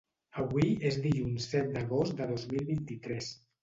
[0.43, 3.35] Avui és dilluns set d'agost de dos mil vint-i-tres